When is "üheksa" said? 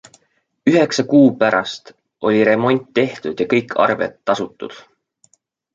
0.71-1.05